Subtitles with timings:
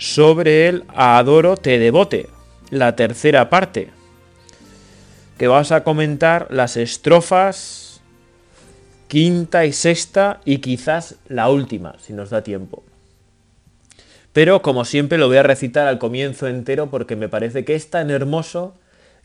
[0.00, 2.30] sobre el Adoro te devote,
[2.70, 3.90] la tercera parte,
[5.36, 8.00] que vas a comentar las estrofas
[9.08, 12.82] quinta y sexta y quizás la última, si nos da tiempo.
[14.32, 17.90] Pero como siempre lo voy a recitar al comienzo entero porque me parece que es
[17.90, 18.74] tan hermoso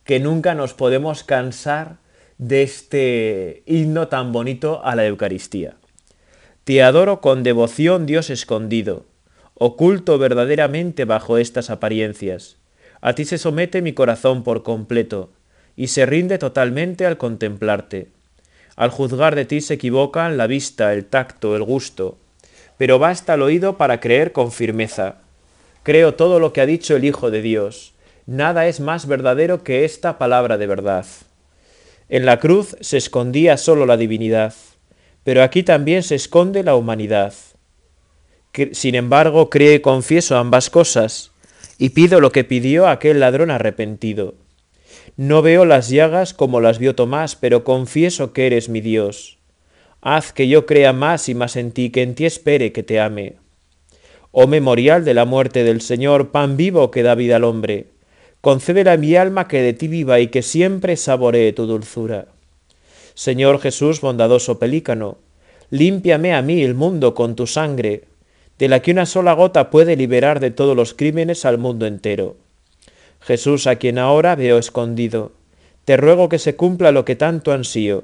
[0.03, 1.99] que nunca nos podemos cansar
[2.37, 5.77] de este himno tan bonito a la Eucaristía.
[6.65, 9.05] Te adoro con devoción, Dios escondido,
[9.55, 12.57] oculto verdaderamente bajo estas apariencias.
[13.01, 15.31] A ti se somete mi corazón por completo,
[15.75, 18.07] y se rinde totalmente al contemplarte.
[18.75, 22.17] Al juzgar de ti se equivocan la vista, el tacto, el gusto,
[22.77, 25.17] pero basta el oído para creer con firmeza.
[25.83, 27.93] Creo todo lo que ha dicho el Hijo de Dios.
[28.25, 31.05] Nada es más verdadero que esta palabra de verdad.
[32.09, 34.53] En la cruz se escondía solo la divinidad
[35.25, 37.33] pero aquí también se esconde la humanidad.
[38.71, 41.31] Sin embargo, creo y confieso ambas cosas,
[41.77, 44.35] y pido lo que pidió aquel ladrón arrepentido.
[45.17, 49.37] No veo las llagas como las vio Tomás, pero confieso que eres mi Dios.
[50.01, 52.99] Haz que yo crea más y más en ti, que en ti espere que te
[52.99, 53.35] ame.
[54.31, 57.87] Oh memorial de la muerte del Señor, pan vivo que da vida al hombre,
[58.41, 62.27] concédele a mi alma que de ti viva y que siempre saboree tu dulzura.
[63.13, 65.17] Señor Jesús, bondadoso pelícano,
[65.69, 68.03] límpiame a mí el mundo con tu sangre,
[68.59, 72.37] de la que una sola gota puede liberar de todos los crímenes al mundo entero.
[73.21, 75.31] Jesús, a quien ahora veo escondido,
[75.83, 78.03] te ruego que se cumpla lo que tanto ansío,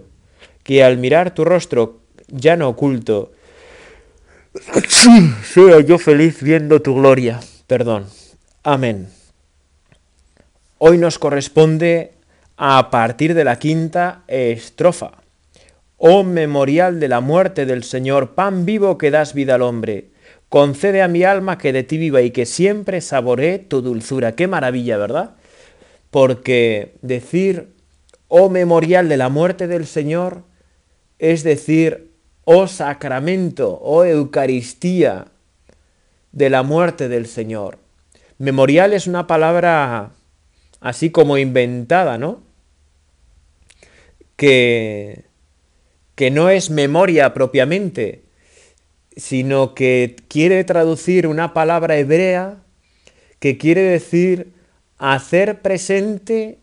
[0.63, 3.31] que al mirar tu rostro ya no oculto,
[5.43, 7.39] sea yo feliz viendo tu gloria.
[7.67, 8.05] Perdón.
[8.63, 9.07] Amén.
[10.77, 12.13] Hoy nos corresponde
[12.57, 15.11] a partir de la quinta estrofa.
[15.97, 20.10] Oh memorial de la muerte del Señor, pan vivo que das vida al hombre,
[20.51, 24.35] concede a mi alma que de ti viva y que siempre saboree tu dulzura.
[24.35, 25.37] Qué maravilla, ¿verdad?
[26.11, 27.69] Porque decir,
[28.27, 30.43] oh memorial de la muerte del Señor,
[31.19, 32.11] es decir,
[32.43, 35.27] oh sacramento, oh Eucaristía
[36.33, 37.79] de la muerte del Señor.
[38.37, 40.11] Memorial es una palabra
[40.81, 42.41] así como inventada, ¿no?
[44.41, 45.25] que,
[46.15, 48.23] que no es memoria propiamente,
[49.15, 52.57] sino que quiere traducir una palabra hebrea
[53.39, 54.53] que quiere decir
[54.97, 56.59] hacer presente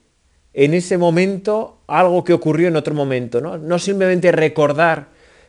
[0.55, 3.59] en ese momento algo que ocurrió en otro momento, ¿no?
[3.59, 5.09] No simplemente recordar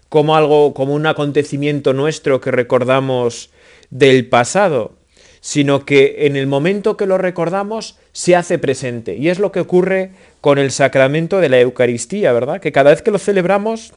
[0.09, 3.51] como algo, como un acontecimiento nuestro que recordamos
[3.91, 4.97] del pasado,
[5.39, 9.15] sino que en el momento que lo recordamos se hace presente.
[9.15, 10.11] Y es lo que ocurre
[10.41, 12.59] con el sacramento de la Eucaristía, ¿verdad?
[12.59, 13.93] Que cada vez que lo celebramos,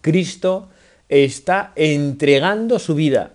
[0.00, 0.68] Cristo
[1.08, 3.32] está entregando su vida,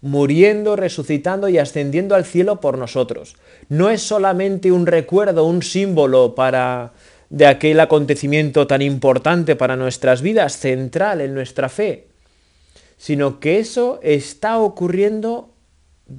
[0.00, 3.36] muriendo, resucitando y ascendiendo al cielo por nosotros.
[3.68, 6.92] No es solamente un recuerdo, un símbolo para
[7.28, 12.06] de aquel acontecimiento tan importante para nuestras vidas, central en nuestra fe,
[12.96, 15.50] sino que eso está ocurriendo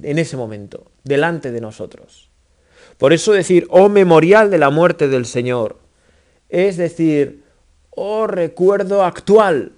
[0.02, 2.28] en ese momento, delante de nosotros.
[2.98, 5.78] Por eso decir, oh memorial de la muerte del Señor,
[6.48, 7.44] es decir,
[7.90, 9.72] oh recuerdo actual,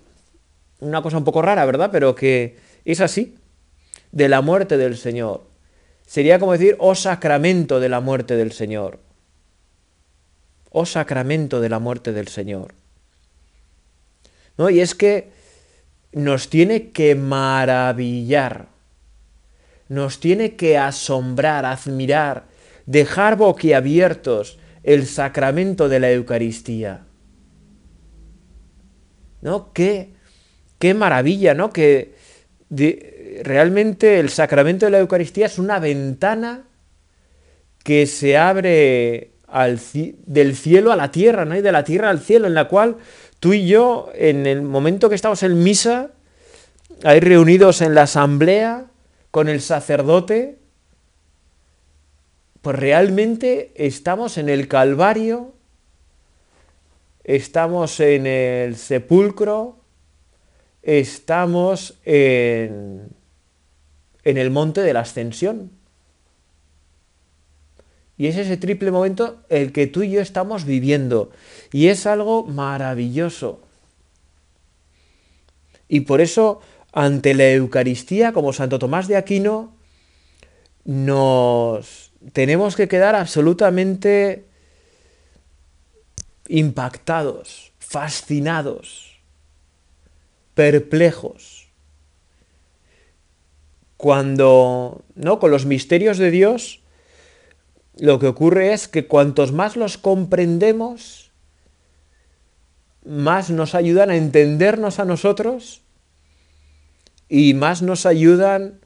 [0.81, 1.91] una cosa un poco rara, ¿verdad?
[1.93, 3.37] Pero que es así,
[4.13, 5.47] de la muerte del Señor.
[6.07, 8.99] Sería como decir, oh sacramento de la muerte del Señor.
[10.71, 12.75] Oh sacramento de la muerte del Señor.
[14.57, 14.71] ¿No?
[14.71, 15.31] Y es que
[16.13, 18.71] nos tiene que maravillar
[19.91, 22.45] nos tiene que asombrar, admirar,
[22.87, 27.07] dejar boquiabiertos el sacramento de la Eucaristía.
[29.43, 29.73] ¿No?
[29.73, 30.15] Qué,
[30.81, 31.71] qué maravilla, ¿no?
[31.73, 32.17] Que
[33.45, 36.65] realmente el sacramento de la Eucaristía es una ventana
[37.85, 39.31] que se abre
[40.27, 41.57] del cielo a la tierra, ¿no?
[41.57, 42.97] Y de la tierra al cielo, en la cual
[43.39, 46.11] tú y yo, en el momento que estamos en misa,
[47.05, 48.87] ahí reunidos en la asamblea,
[49.31, 50.59] con el sacerdote,
[52.63, 55.53] pues realmente estamos en el Calvario,
[57.25, 59.80] estamos en el sepulcro,
[60.83, 63.09] estamos en,
[64.25, 65.71] en el monte de la ascensión.
[68.17, 71.31] Y es ese triple momento el que tú y yo estamos viviendo.
[71.73, 73.63] Y es algo maravilloso.
[75.89, 76.61] Y por eso,
[76.93, 79.75] ante la Eucaristía, como Santo Tomás de Aquino,
[80.85, 84.45] nos tenemos que quedar absolutamente
[86.47, 89.10] impactados, fascinados,
[90.55, 91.69] perplejos.
[93.97, 95.39] Cuando, ¿no?
[95.39, 96.81] Con los misterios de Dios,
[97.99, 101.31] lo que ocurre es que cuantos más los comprendemos,
[103.05, 105.83] más nos ayudan a entendernos a nosotros
[107.29, 108.81] y más nos ayudan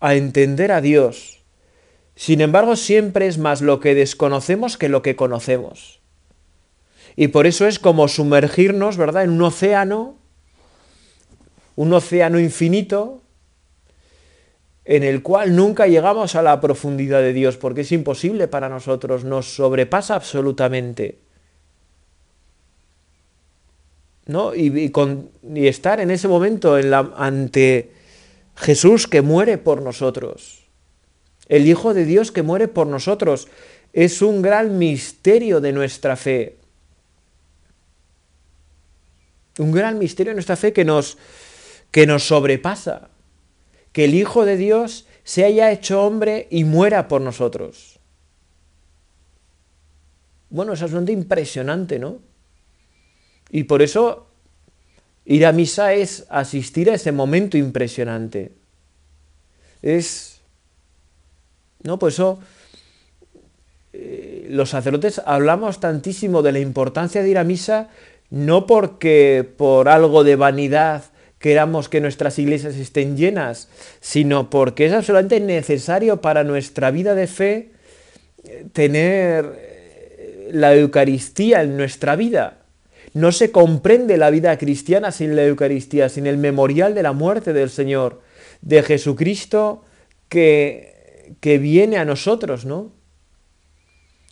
[0.00, 1.42] a entender a Dios.
[2.16, 6.00] Sin embargo, siempre es más lo que desconocemos que lo que conocemos.
[7.16, 10.18] Y por eso es como sumergirnos, ¿verdad?, en un océano,
[11.76, 13.22] un océano infinito,
[14.84, 19.24] en el cual nunca llegamos a la profundidad de Dios, porque es imposible para nosotros,
[19.24, 21.18] nos sobrepasa absolutamente.
[24.26, 24.54] ¿No?
[24.54, 27.92] Y, con, y estar en ese momento en la, ante
[28.56, 30.64] Jesús que muere por nosotros,
[31.48, 33.48] el Hijo de Dios que muere por nosotros,
[33.92, 36.56] es un gran misterio de nuestra fe.
[39.58, 41.16] Un gran misterio de nuestra fe que nos,
[41.94, 43.08] que nos sobrepasa
[43.92, 48.00] que el Hijo de Dios se haya hecho hombre y muera por nosotros.
[50.50, 52.18] Bueno, es asunto impresionante, ¿no?
[53.48, 54.26] Y por eso
[55.24, 58.50] ir a misa es asistir a ese momento impresionante.
[59.80, 60.40] Es...
[61.84, 62.40] No, por eso
[63.92, 67.88] eh, los sacerdotes hablamos tantísimo de la importancia de ir a misa,
[68.30, 71.13] no porque por algo de vanidad
[71.44, 73.68] queramos que nuestras iglesias estén llenas,
[74.00, 77.68] sino porque es absolutamente necesario para nuestra vida de fe
[78.44, 82.62] eh, tener eh, la Eucaristía en nuestra vida.
[83.12, 87.52] No se comprende la vida cristiana sin la Eucaristía, sin el memorial de la muerte
[87.52, 88.22] del Señor,
[88.62, 89.84] de Jesucristo
[90.30, 92.90] que, que viene a nosotros, ¿no?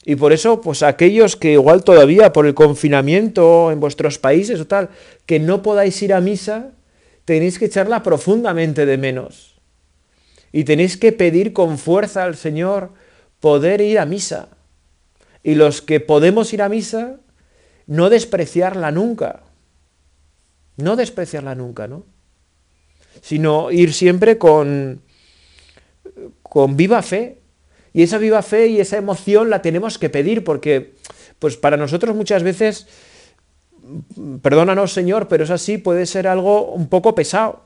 [0.06, 4.66] Y por eso, pues aquellos que igual todavía por el confinamiento en vuestros países o
[4.66, 4.88] tal,
[5.26, 6.72] que no podáis ir a misa,
[7.24, 9.60] tenéis que echarla profundamente de menos.
[10.52, 12.90] Y tenéis que pedir con fuerza al Señor
[13.40, 14.48] poder ir a misa.
[15.42, 17.16] Y los que podemos ir a misa,
[17.86, 19.42] no despreciarla nunca.
[20.76, 22.04] No despreciarla nunca, ¿no?
[23.20, 25.02] Sino ir siempre con,
[26.42, 27.38] con viva fe.
[27.92, 30.94] Y esa viva fe y esa emoción la tenemos que pedir porque,
[31.38, 32.86] pues para nosotros muchas veces
[34.42, 37.62] perdónanos Señor, pero es así, puede ser algo un poco pesado.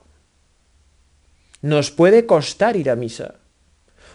[1.61, 3.35] Nos puede costar ir a misa,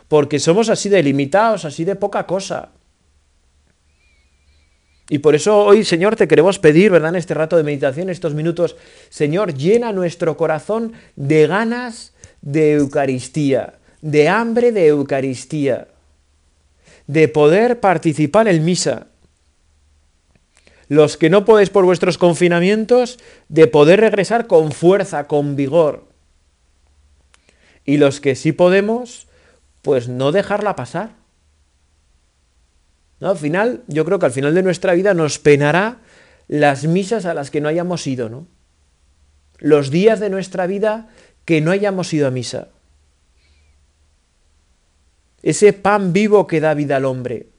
[0.08, 2.70] porque somos así de limitados, así de poca cosa.
[5.08, 7.10] Y por eso hoy, Señor, te queremos pedir, ¿verdad?
[7.10, 8.76] En este rato de meditación, estos minutos,
[9.10, 15.88] Señor, llena nuestro corazón de ganas de Eucaristía, de hambre de Eucaristía,
[17.06, 19.08] de poder participar en misa
[20.88, 26.08] los que no podéis por vuestros confinamientos, de poder regresar con fuerza, con vigor.
[27.84, 29.26] Y los que sí podemos,
[29.82, 31.10] pues no dejarla pasar.
[33.20, 33.30] ¿No?
[33.30, 35.98] Al final, yo creo que al final de nuestra vida nos penará
[36.48, 38.46] las misas a las que no hayamos ido, ¿no?
[39.58, 41.08] Los días de nuestra vida
[41.44, 42.68] que no hayamos ido a misa.
[45.42, 47.51] Ese pan vivo que da vida al hombre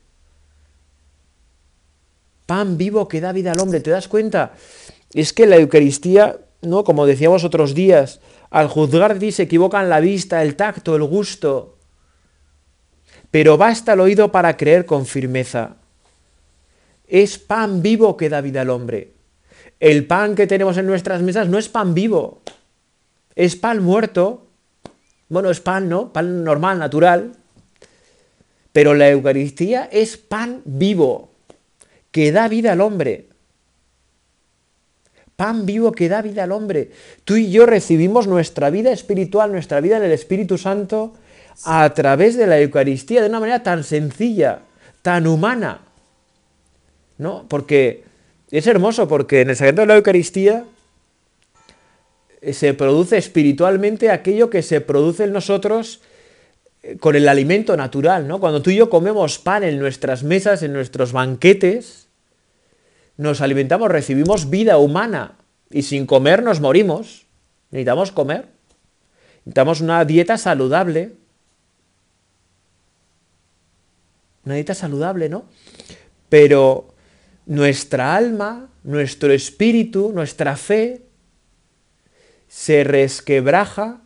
[2.53, 3.79] pan vivo que da vida al hombre.
[3.79, 4.53] ¿Te das cuenta?
[5.11, 6.83] Es que la Eucaristía, ¿no?
[6.83, 8.19] Como decíamos otros días,
[8.51, 11.79] al juzgar ti se equivocan la vista, el tacto, el gusto.
[13.31, 15.77] Pero basta el oído para creer con firmeza.
[17.07, 19.13] Es pan vivo que da vida al hombre.
[19.79, 22.43] El pan que tenemos en nuestras mesas no es pan vivo,
[23.33, 24.45] es pan muerto.
[25.27, 26.13] Bueno, es pan, ¿no?
[26.13, 27.31] Pan normal, natural.
[28.71, 31.32] Pero la Eucaristía es pan vivo
[32.13, 33.25] que da vida al hombre.
[35.35, 36.91] Pan vivo que da vida al hombre.
[37.25, 41.15] Tú y yo recibimos nuestra vida espiritual, nuestra vida en el Espíritu Santo
[41.65, 44.59] a través de la Eucaristía de una manera tan sencilla,
[45.01, 45.81] tan humana.
[47.17, 47.45] ¿No?
[47.49, 48.03] Porque
[48.51, 50.65] es hermoso, porque en el sacramento de la Eucaristía
[52.41, 56.01] eh, se produce espiritualmente aquello que se produce en nosotros
[56.83, 58.39] eh, con el alimento natural, ¿no?
[58.39, 62.02] Cuando tú y yo comemos pan en nuestras mesas, en nuestros banquetes,
[63.17, 65.37] nos alimentamos, recibimos vida humana
[65.69, 67.25] y sin comer nos morimos.
[67.71, 68.49] Necesitamos comer.
[69.45, 71.13] Necesitamos una dieta saludable.
[74.45, 75.45] una dieta saludable, ¿no?
[76.29, 76.93] Pero
[77.45, 81.03] nuestra alma, nuestro espíritu, nuestra fe
[82.47, 84.01] se resquebraja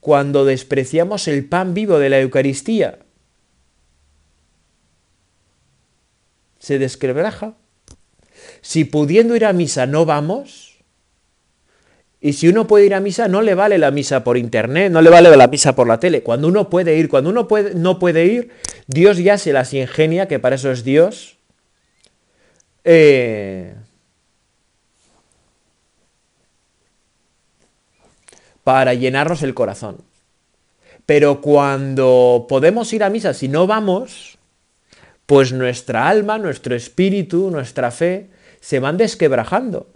[0.00, 3.00] cuando despreciamos el pan vivo de la Eucaristía.
[6.58, 7.54] Se desquebraja.
[8.60, 10.68] Si pudiendo ir a misa no vamos,
[12.20, 15.02] y si uno puede ir a misa, no le vale la misa por internet, no
[15.02, 16.22] le vale la misa por la tele.
[16.22, 18.50] Cuando uno puede ir, cuando uno puede, no puede ir,
[18.88, 21.36] Dios ya se las ingenia, que para eso es Dios.
[22.82, 23.74] Eh,
[28.64, 29.98] para llenarnos el corazón.
[31.06, 34.38] Pero cuando podemos ir a misa, si no vamos,
[35.26, 38.28] pues nuestra alma, nuestro espíritu, nuestra fe
[38.60, 39.88] se van desquebrajando.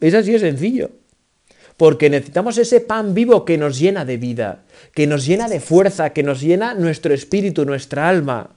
[0.00, 0.90] Es así de sencillo.
[1.76, 4.62] Porque necesitamos ese pan vivo que nos llena de vida,
[4.94, 8.50] que nos llena de fuerza, que nos llena nuestro espíritu, nuestra alma.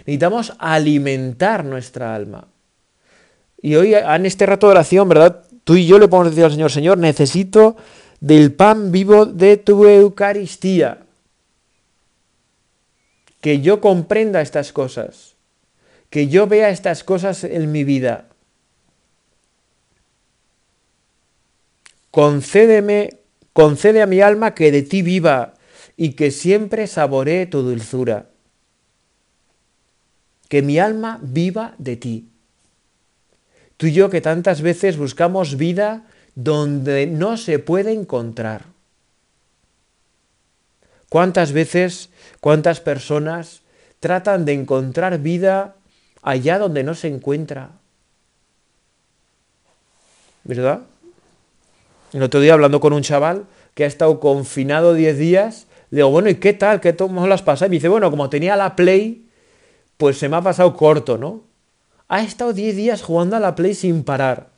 [0.00, 2.48] Necesitamos alimentar nuestra alma.
[3.62, 5.44] Y hoy en este rato de oración, ¿verdad?
[5.64, 7.76] Tú y yo le podemos decir al Señor, Señor, necesito
[8.20, 10.98] del pan vivo de tu Eucaristía.
[13.40, 15.36] Que yo comprenda estas cosas,
[16.10, 18.26] que yo vea estas cosas en mi vida.
[22.10, 23.20] Concédeme,
[23.52, 25.54] concede a mi alma que de ti viva
[25.96, 28.30] y que siempre saboree tu dulzura.
[30.48, 32.28] Que mi alma viva de ti.
[33.76, 38.64] Tú y yo que tantas veces buscamos vida donde no se puede encontrar.
[41.08, 42.10] ¿Cuántas veces,
[42.40, 43.62] cuántas personas
[44.00, 45.77] tratan de encontrar vida
[46.22, 47.70] allá donde no se encuentra?
[50.44, 50.82] ¿Verdad?
[52.12, 56.30] El otro día hablando con un chaval que ha estado confinado 10 días, digo, bueno,
[56.30, 56.80] ¿y qué tal?
[56.80, 57.66] ¿Qué cómo las pasas?
[57.66, 59.26] Y me dice, bueno, como tenía la Play,
[59.96, 61.42] pues se me ha pasado corto, ¿no?
[62.08, 64.48] Ha estado 10 días jugando a la Play sin parar.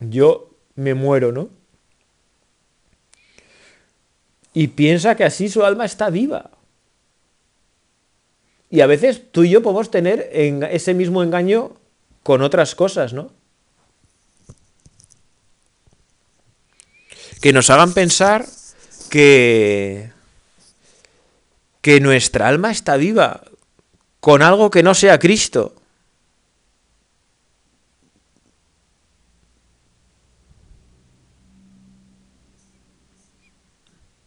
[0.00, 1.48] Yo me muero, ¿no?
[4.54, 6.50] Y piensa que así su alma está viva.
[8.70, 11.72] Y a veces tú y yo podemos tener ese mismo engaño
[12.22, 13.30] con otras cosas, ¿no?
[17.40, 18.46] que nos hagan pensar
[19.10, 20.10] que,
[21.80, 23.42] que nuestra alma está viva
[24.20, 25.74] con algo que no sea Cristo.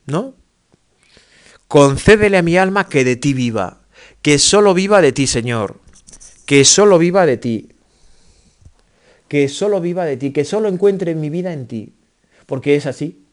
[0.05, 0.33] ¿No?
[1.67, 3.80] Concédele a mi alma que de ti viva,
[4.21, 5.77] que solo viva de ti, Señor,
[6.45, 7.69] que solo viva de ti,
[9.31, 11.93] que solo viva de ti, que solo encuentre mi vida en ti.
[12.45, 13.23] Porque es así.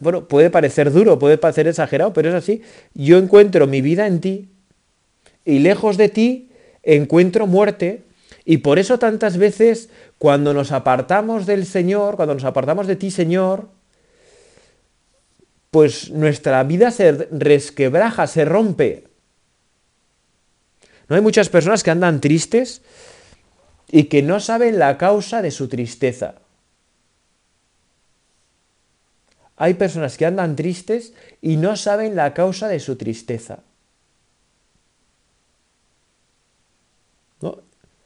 [0.00, 2.62] bueno, puede parecer duro, puede parecer exagerado, pero es así.
[2.94, 4.48] Yo encuentro mi vida en ti.
[5.44, 6.48] Y lejos de ti
[6.82, 8.04] encuentro muerte.
[8.46, 13.10] Y por eso tantas veces cuando nos apartamos del Señor, cuando nos apartamos de ti,
[13.10, 13.68] Señor,
[15.70, 19.04] pues nuestra vida se resquebraja, se rompe.
[21.08, 22.82] ¿No hay muchas personas que andan tristes
[23.90, 26.36] y que no saben la causa de su tristeza?
[29.56, 33.60] Hay personas que andan tristes y no saben la causa de su tristeza.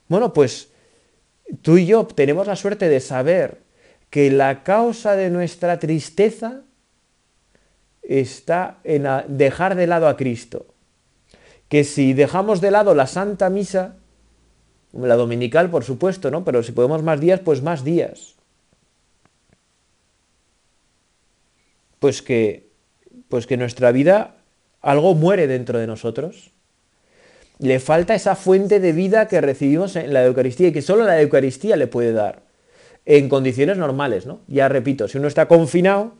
[0.08, 0.68] Bueno, pues
[1.62, 3.58] tú y yo tenemos la suerte de saber
[4.10, 6.62] que la causa de nuestra tristeza
[8.18, 10.66] está en dejar de lado a Cristo.
[11.68, 13.96] Que si dejamos de lado la Santa Misa,
[14.92, 16.44] la dominical por supuesto, ¿no?
[16.44, 18.36] Pero si podemos más días, pues más días.
[22.00, 22.70] pues que,
[23.28, 24.34] pues que nuestra vida
[24.80, 26.50] algo muere dentro de nosotros.
[27.58, 31.20] Le falta esa fuente de vida que recibimos en la Eucaristía y que solo la
[31.20, 32.42] Eucaristía le puede dar
[33.04, 34.40] en condiciones normales, ¿no?
[34.48, 36.14] Ya repito, si uno está confinado,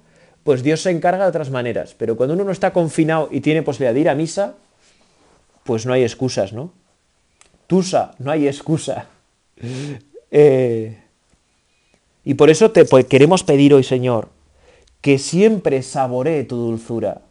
[0.44, 3.62] pues Dios se encarga de otras maneras, pero cuando uno no está confinado y tiene
[3.62, 4.54] posibilidad de ir a misa,
[5.64, 6.73] pues no hay excusas, ¿no?
[7.66, 9.06] Tusa, no hay excusa.
[10.32, 10.97] Eh,
[12.25, 14.28] y por eso te pues, queremos pedir hoy, Señor,
[15.00, 17.23] que siempre saboree tu dulzura,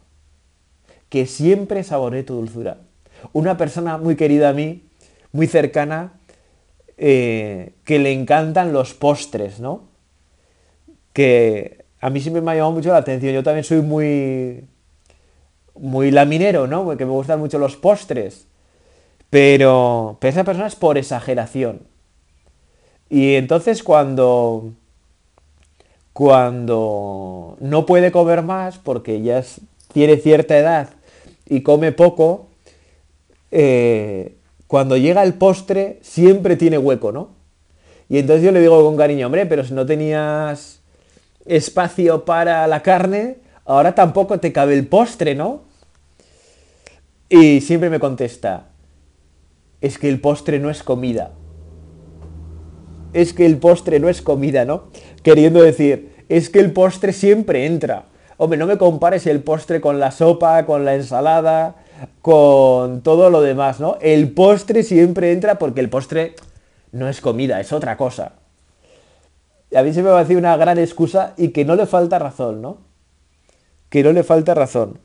[1.08, 2.76] que siempre saboree tu dulzura.
[3.32, 4.82] Una persona muy querida a mí,
[5.32, 6.12] muy cercana,
[6.98, 9.84] eh, que le encantan los postres, ¿no?
[11.14, 13.34] Que a mí siempre me ha llamado mucho la atención.
[13.34, 14.64] Yo también soy muy,
[15.74, 16.84] muy laminero, ¿no?
[16.84, 18.46] Porque me gustan mucho los postres.
[19.28, 21.82] Pero, pero esa persona es por exageración.
[23.08, 24.72] Y entonces cuando
[26.12, 29.42] cuando no puede comer más porque ya
[29.92, 30.90] tiene cierta edad
[31.46, 32.48] y come poco,
[33.50, 37.30] eh, cuando llega el postre siempre tiene hueco, ¿no?
[38.08, 40.79] Y entonces yo le digo con cariño, hombre, pero si no tenías
[41.50, 45.62] espacio para la carne, ahora tampoco te cabe el postre, ¿no?
[47.28, 48.68] Y siempre me contesta,
[49.80, 51.32] es que el postre no es comida.
[53.12, 54.90] Es que el postre no es comida, ¿no?
[55.24, 58.04] Queriendo decir, es que el postre siempre entra.
[58.36, 61.76] Hombre, no me compares el postre con la sopa, con la ensalada,
[62.22, 63.98] con todo lo demás, ¿no?
[64.00, 66.36] El postre siempre entra porque el postre
[66.92, 68.34] no es comida, es otra cosa.
[69.74, 72.78] A mí se me decir una gran excusa y que no le falta razón, ¿no?
[73.88, 74.98] Que no le falta razón.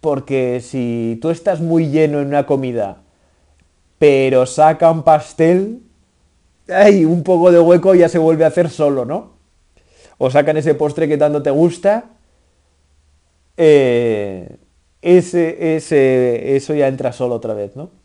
[0.00, 2.98] Porque si tú estás muy lleno en una comida,
[3.98, 5.82] pero saca un pastel,
[6.68, 9.32] ay, un poco de hueco ya se vuelve a hacer solo, ¿no?
[10.18, 12.10] O sacan ese postre que tanto te gusta,
[13.56, 14.56] eh,
[15.00, 18.01] ese, ese, eso ya entra solo otra vez, ¿no?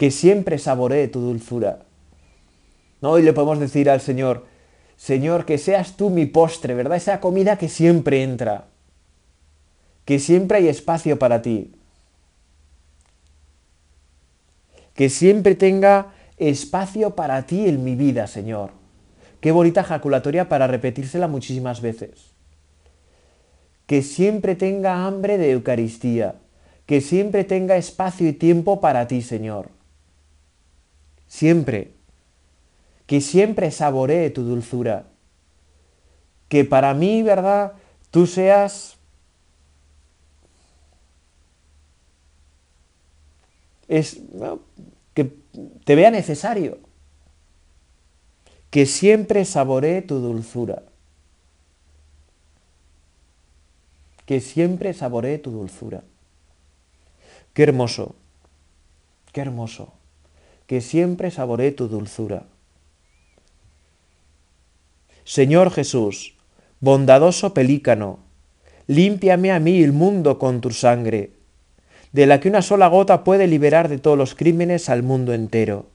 [0.00, 1.80] Que siempre saboree tu dulzura.
[3.02, 3.18] ¿No?
[3.18, 4.46] Y le podemos decir al Señor,
[4.96, 6.96] Señor, que seas tú mi postre, ¿verdad?
[6.96, 8.64] Esa comida que siempre entra.
[10.06, 11.72] Que siempre hay espacio para ti.
[14.94, 18.70] Que siempre tenga espacio para ti en mi vida, Señor.
[19.42, 22.30] Qué bonita ejaculatoria para repetírsela muchísimas veces.
[23.84, 26.36] Que siempre tenga hambre de Eucaristía,
[26.86, 29.78] que siempre tenga espacio y tiempo para ti, Señor.
[31.30, 31.92] Siempre.
[33.06, 35.06] Que siempre saboree tu dulzura.
[36.48, 37.74] Que para mí, ¿verdad?
[38.10, 38.96] Tú seas
[43.86, 44.20] es
[45.14, 45.32] que
[45.84, 46.78] te vea necesario
[48.70, 50.82] que siempre saboree tu dulzura.
[54.26, 56.02] Que siempre saboree tu dulzura.
[57.52, 58.14] Qué hermoso,
[59.32, 59.92] qué hermoso.
[60.70, 62.44] Que siempre saboree tu dulzura.
[65.24, 66.36] Señor Jesús,
[66.78, 68.20] bondadoso pelícano,
[68.86, 71.32] límpiame a mí el mundo con tu sangre,
[72.12, 75.86] de la que una sola gota puede liberar de todos los crímenes al mundo entero.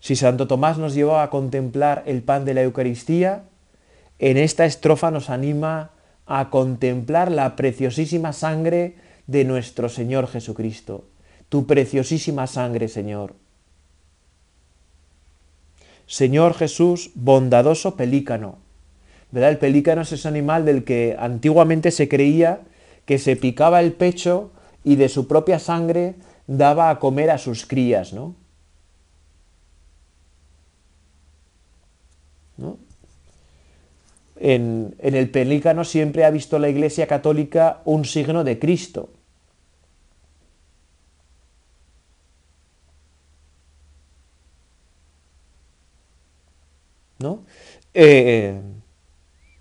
[0.00, 3.44] Si Santo Tomás nos llevó a contemplar el pan de la Eucaristía,
[4.18, 5.92] en esta estrofa nos anima
[6.26, 8.96] a contemplar la preciosísima sangre
[9.26, 11.06] de nuestro Señor Jesucristo.
[11.48, 13.34] Tu preciosísima sangre, Señor.
[16.06, 18.58] Señor Jesús, bondadoso pelícano.
[19.32, 19.50] ¿Verdad?
[19.50, 22.60] El pelícano es ese animal del que antiguamente se creía
[23.04, 24.50] que se picaba el pecho
[24.84, 26.14] y de su propia sangre
[26.46, 28.34] daba a comer a sus crías, ¿no?
[34.38, 39.08] En, el pelícano siempre ha visto la Iglesia Católica un signo de Cristo.
[47.18, 47.44] ¿No?
[47.94, 48.60] Eh,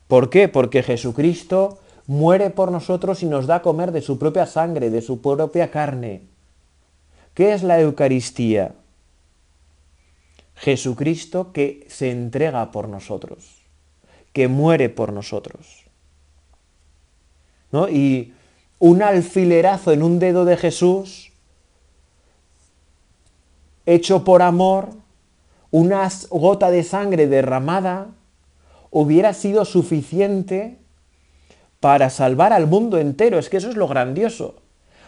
[0.08, 0.48] ¿Por qué?
[0.48, 5.02] Porque Jesucristo muere por nosotros y nos da a comer de su propia sangre, de
[5.02, 6.24] su propia carne.
[7.34, 8.76] ¿Qué es la Eucaristía?
[10.56, 13.62] Jesucristo que se entrega por nosotros,
[14.32, 15.86] que muere por nosotros.
[17.72, 17.90] ¿No?
[17.90, 18.34] Y
[18.80, 21.32] un alfilerazo en un dedo de Jesús,
[23.86, 24.90] hecho por amor,
[25.76, 28.08] una gota de sangre derramada,
[28.92, 30.78] hubiera sido suficiente
[31.82, 33.38] para salvar al mundo entero.
[33.40, 34.56] Es que eso es lo grandioso.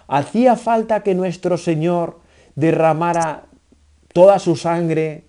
[0.10, 2.20] Hacía falta que nuestro Señor
[2.56, 3.46] derramara
[4.12, 5.24] toda su sangre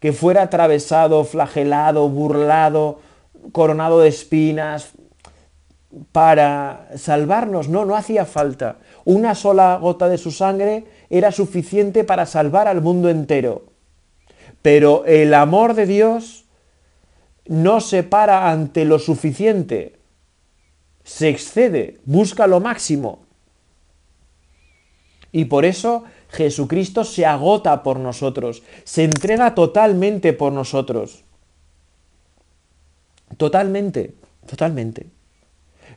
[0.00, 3.00] que fuera atravesado, flagelado, burlado,
[3.52, 4.92] coronado de espinas,
[6.12, 7.68] para salvarnos.
[7.68, 8.76] No, no hacía falta.
[9.04, 13.71] Una sola gota de su sangre era suficiente para salvar al mundo entero.
[14.62, 16.44] Pero el amor de Dios
[17.46, 19.98] no se para ante lo suficiente,
[21.04, 23.26] se excede, busca lo máximo.
[25.32, 31.24] Y por eso Jesucristo se agota por nosotros, se entrega totalmente por nosotros.
[33.36, 34.14] Totalmente,
[34.46, 35.06] totalmente.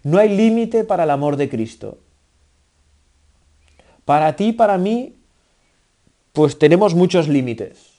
[0.04, 2.00] No hay límite para el amor de Cristo.
[4.06, 5.16] Para ti, para mí,
[6.32, 7.95] pues tenemos muchos límites.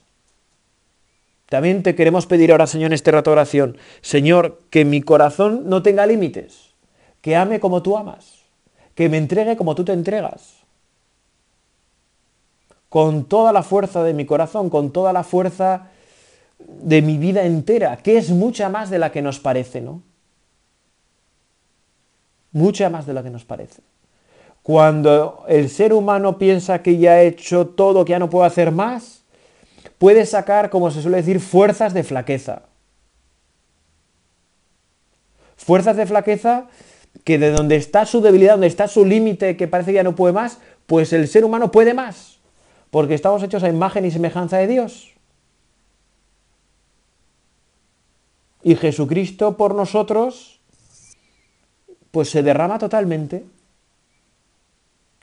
[1.48, 5.62] También te queremos pedir ahora, Señor, en este rato de oración, Señor, que mi corazón
[5.66, 6.74] no tenga límites,
[7.20, 8.42] que ame como tú amas,
[8.94, 10.66] que me entregue como tú te entregas
[12.88, 15.88] con toda la fuerza de mi corazón, con toda la fuerza
[16.58, 20.02] de mi vida entera, que es mucha más de la que nos parece, ¿no?
[22.52, 23.82] Mucha más de la que nos parece.
[24.62, 28.72] Cuando el ser humano piensa que ya ha hecho todo, que ya no puede hacer
[28.72, 29.22] más,
[29.98, 32.62] puede sacar, como se suele decir, fuerzas de flaqueza.
[35.56, 36.66] Fuerzas de flaqueza
[37.24, 40.14] que de donde está su debilidad, donde está su límite, que parece que ya no
[40.14, 42.38] puede más, pues el ser humano puede más,
[42.90, 45.12] porque estamos hechos a imagen y semejanza de Dios.
[48.62, 50.60] Y Jesucristo por nosotros,
[52.10, 53.44] pues se derrama totalmente.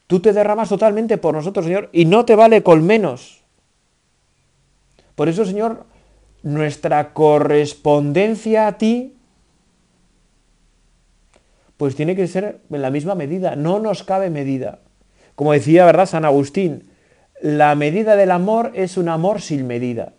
[0.07, 3.42] Tú te derramas totalmente por nosotros, Señor, y no te vale con menos.
[5.15, 5.85] Por eso, Señor,
[6.41, 9.15] nuestra correspondencia a ti,
[11.77, 14.79] pues tiene que ser en la misma medida, no nos cabe medida.
[15.35, 16.89] Como decía, ¿verdad, San Agustín?
[17.41, 20.13] La medida del amor es un amor sin medida.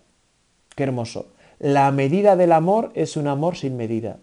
[0.74, 1.33] Qué hermoso.
[1.59, 4.18] La medida del amor es un amor sin medida.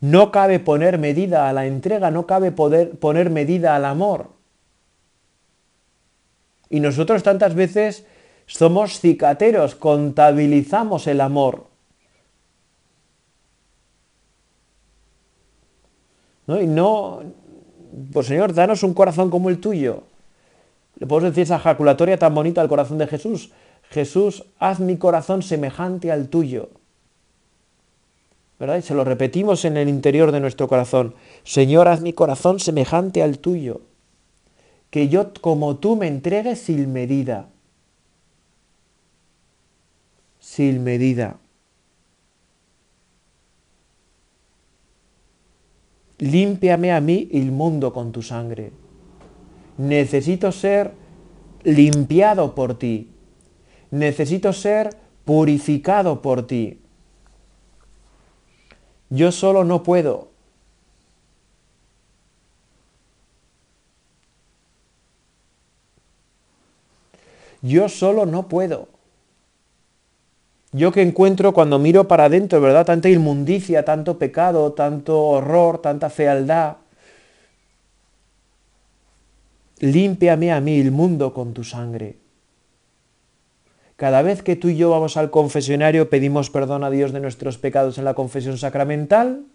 [0.00, 4.30] No cabe poner medida a la entrega, no cabe poder poner medida al amor.
[6.68, 8.04] Y nosotros tantas veces
[8.46, 11.66] somos cicateros, contabilizamos el amor.
[16.46, 16.60] ¿No?
[16.60, 17.22] Y no,
[18.12, 20.04] pues Señor, danos un corazón como el tuyo.
[20.98, 23.50] Le podemos decir esa ejaculatoria tan bonita al corazón de Jesús.
[23.90, 26.70] Jesús, haz mi corazón semejante al tuyo.
[28.58, 28.78] ¿Verdad?
[28.78, 31.14] Y se lo repetimos en el interior de nuestro corazón.
[31.44, 33.82] Señor, haz mi corazón semejante al tuyo.
[34.90, 37.48] Que yo como tú me entregues sin medida.
[40.56, 41.36] Sin medida.
[46.16, 48.72] Límpiame a mí el mundo con tu sangre.
[49.76, 50.94] Necesito ser
[51.62, 53.10] limpiado por ti.
[53.90, 56.80] Necesito ser purificado por ti.
[59.10, 60.30] Yo solo no puedo.
[67.60, 68.95] Yo solo no puedo.
[70.76, 72.84] Yo que encuentro cuando miro para adentro, ¿verdad?
[72.84, 76.76] Tanta inmundicia, tanto pecado, tanto horror, tanta fealdad.
[79.78, 82.16] Límpiame a mí el mundo con tu sangre.
[83.96, 87.56] Cada vez que tú y yo vamos al confesionario pedimos perdón a Dios de nuestros
[87.56, 89.46] pecados en la confesión sacramental,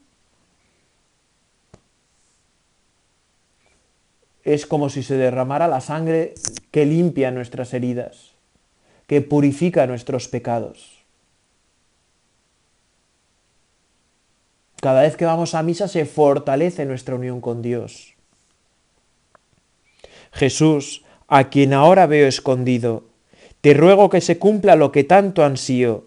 [4.43, 6.33] es como si se derramara la sangre
[6.71, 8.31] que limpia nuestras heridas,
[9.05, 11.00] que purifica nuestros pecados.
[14.81, 18.15] Cada vez que vamos a misa se fortalece nuestra unión con Dios.
[20.33, 23.03] Jesús, a quien ahora veo escondido,
[23.61, 26.05] te ruego que se cumpla lo que tanto ansío,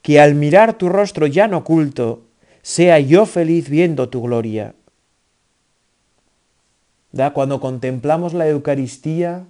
[0.00, 2.22] que al mirar tu rostro ya no oculto,
[2.62, 4.74] sea yo feliz viendo tu gloria.
[7.12, 7.34] ¿Da?
[7.34, 9.44] Cuando contemplamos la Eucaristía,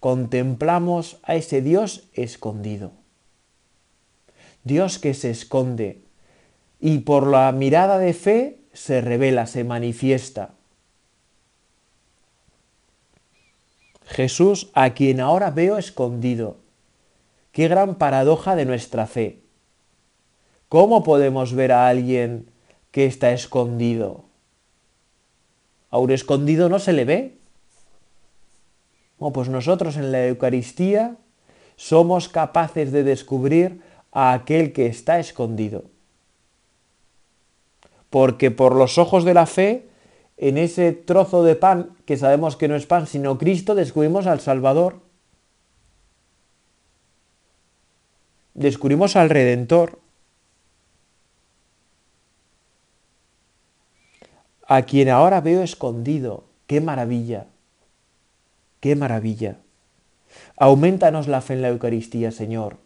[0.00, 2.92] contemplamos a ese Dios escondido.
[4.64, 6.03] Dios que se esconde,
[6.84, 10.50] y por la mirada de fe se revela, se manifiesta.
[14.04, 16.58] Jesús a quien ahora veo escondido.
[17.52, 19.40] Qué gran paradoja de nuestra fe.
[20.68, 22.50] ¿Cómo podemos ver a alguien
[22.90, 24.26] que está escondido?
[25.88, 27.38] A un escondido no se le ve.
[29.18, 31.16] Bueno, pues nosotros en la Eucaristía
[31.76, 33.80] somos capaces de descubrir
[34.12, 35.93] a aquel que está escondido
[38.14, 39.88] porque por los ojos de la fe,
[40.36, 44.38] en ese trozo de pan, que sabemos que no es pan, sino Cristo, descubrimos al
[44.38, 45.00] Salvador.
[48.54, 49.98] Descubrimos al Redentor.
[54.68, 56.44] A quien ahora veo escondido.
[56.68, 57.48] ¡Qué maravilla!
[58.78, 59.58] ¡Qué maravilla!
[60.56, 62.76] Aumentanos la fe en la Eucaristía, Señor.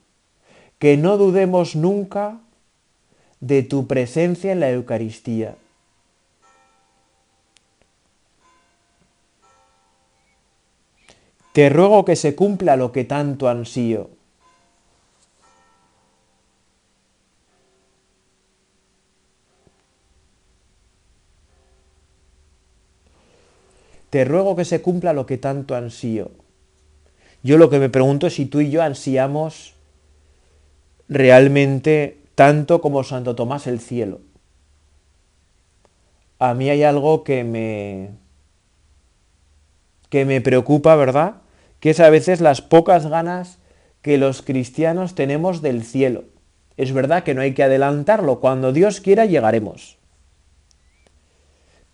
[0.79, 2.41] Que no dudemos nunca
[3.41, 5.57] de tu presencia en la Eucaristía.
[11.53, 14.11] Te ruego que se cumpla lo que tanto ansío.
[24.11, 26.31] Te ruego que se cumpla lo que tanto ansío.
[27.43, 29.75] Yo lo que me pregunto es si tú y yo ansiamos
[31.09, 34.21] realmente tanto como Santo Tomás el cielo.
[36.39, 38.11] A mí hay algo que me
[40.09, 41.39] que me preocupa, ¿verdad?
[41.81, 43.59] Que es a veces las pocas ganas
[44.03, 46.27] que los cristianos tenemos del cielo.
[46.77, 49.99] Es verdad que no hay que adelantarlo, cuando Dios quiera llegaremos.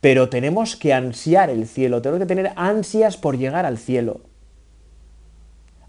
[0.02, 4.20] Pero tenemos que ansiar el cielo, tenemos que tener ansias por llegar al cielo.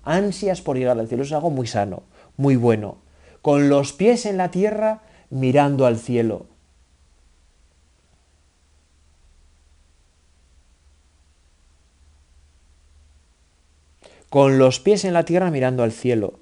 [0.06, 2.04] Ansias por llegar al cielo, es algo muy sano,
[2.38, 3.04] muy bueno.
[3.46, 6.48] Con los pies en la tierra, mirando al cielo.
[14.32, 16.40] Con los pies en la tierra mirando al cielo.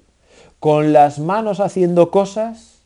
[0.60, 2.78] Con las manos haciendo cosas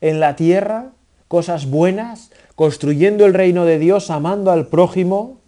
[0.00, 0.90] en la tierra,
[1.28, 5.38] cosas buenas, construyendo el reino de Dios, amando al prójimo,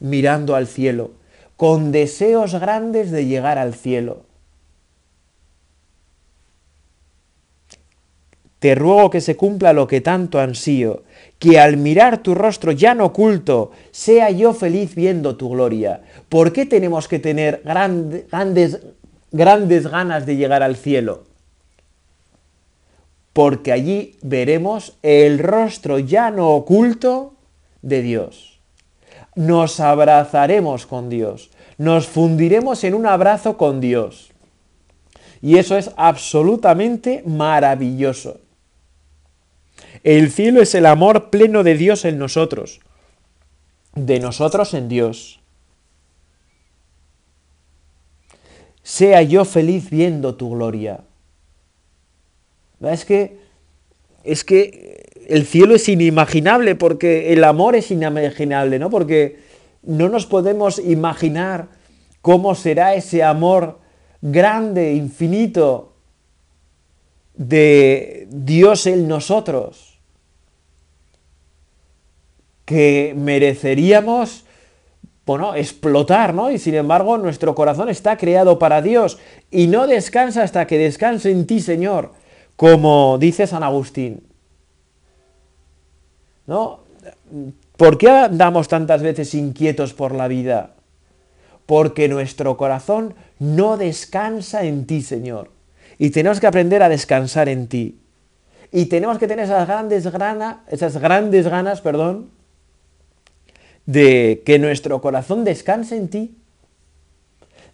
[0.00, 1.12] mirando al cielo,
[1.56, 4.33] con deseos grandes de llegar al cielo.
[8.64, 11.02] Te ruego que se cumpla lo que tanto ansío,
[11.38, 16.00] que al mirar tu rostro ya no oculto, sea yo feliz viendo tu gloria.
[16.30, 18.80] ¿Por qué tenemos que tener grandes,
[19.32, 21.24] grandes ganas de llegar al cielo?
[23.34, 27.34] porque allí veremos el rostro ya no oculto
[27.82, 28.60] de Dios.
[29.34, 34.30] Nos abrazaremos con Dios, nos fundiremos en un abrazo con Dios.
[35.42, 38.38] Y eso es absolutamente maravilloso.
[40.04, 42.80] El cielo es el amor pleno de Dios en nosotros,
[43.94, 45.40] de nosotros en Dios.
[48.82, 51.00] Sea yo feliz viendo tu gloria.
[52.82, 53.38] Es que,
[54.24, 58.90] es que el cielo es inimaginable porque el amor es inimaginable, ¿no?
[58.90, 59.38] Porque
[59.82, 61.68] no nos podemos imaginar
[62.20, 63.80] cómo será ese amor
[64.20, 65.94] grande, infinito
[67.34, 69.93] de Dios en nosotros,
[72.64, 74.44] que mereceríamos,
[75.26, 76.50] bueno, explotar, ¿no?
[76.50, 79.18] Y sin embargo nuestro corazón está creado para Dios
[79.50, 82.12] y no descansa hasta que descanse en ti, Señor.
[82.56, 84.22] Como dice San Agustín,
[86.46, 86.80] ¿no?
[87.76, 90.70] ¿Por qué andamos tantas veces inquietos por la vida?
[91.66, 95.50] Porque nuestro corazón no descansa en ti, Señor.
[95.98, 97.98] Y tenemos que aprender a descansar en ti.
[98.70, 102.30] Y tenemos que tener esas grandes, ganas, esas grandes ganas, perdón,
[103.86, 106.36] de que nuestro corazón descanse en ti,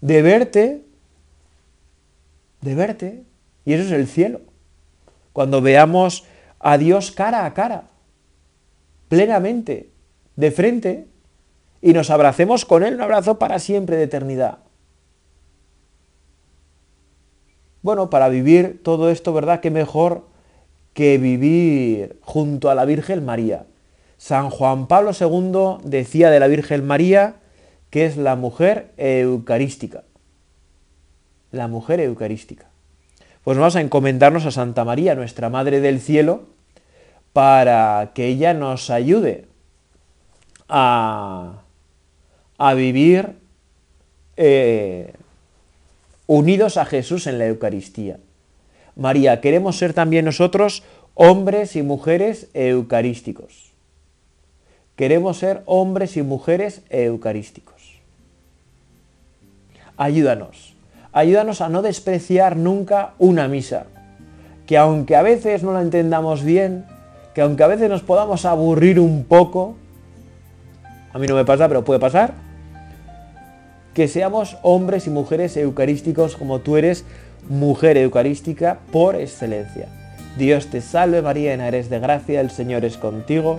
[0.01, 0.85] de verte,
[2.61, 3.23] de verte.
[3.65, 4.41] Y eso es el cielo
[5.33, 6.25] cuando veamos
[6.59, 7.85] a Dios cara a cara,
[9.09, 9.91] plenamente,
[10.37, 11.07] de frente,
[11.83, 14.59] y nos abracemos con Él, un abrazo para siempre de eternidad.
[17.83, 19.61] Bueno, para vivir todo esto, ¿verdad?
[19.61, 20.27] Qué mejor
[20.93, 23.65] que vivir junto a la Virgen María.
[24.21, 27.37] San Juan Pablo II decía de la Virgen María
[27.89, 30.05] que es la mujer eucarística.
[31.51, 32.71] La mujer eucarística
[33.45, 36.43] pues vamos a encomendarnos a Santa María, nuestra Madre del Cielo,
[37.33, 39.47] para que ella nos ayude
[40.69, 41.63] a,
[42.77, 43.37] vivir
[44.37, 45.15] eh,
[46.27, 48.19] unidos a Jesús en la Eucaristía.
[48.95, 50.83] María, queremos ser también nosotros
[51.15, 53.70] hombres y mujeres eucarísticos.
[55.01, 58.03] Queremos ser hombres y mujeres eucarísticos.
[59.97, 60.77] Ayúdanos
[61.13, 63.87] ayúdanos a no despreciar nunca una misa,
[64.67, 66.85] que aunque a veces no la entendamos bien,
[67.35, 69.77] que aunque a veces nos podamos aburrir un poco,
[71.13, 72.35] a mí no me pasa, pero puede pasar,
[73.95, 77.05] que seamos hombres y mujeres eucarísticos como tú eres
[77.49, 79.89] mujer eucarística por excelencia.
[80.39, 83.59] Dios te salve María, en eres de gracia, el Señor es contigo,